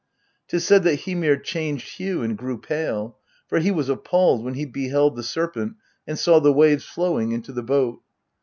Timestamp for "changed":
1.37-1.97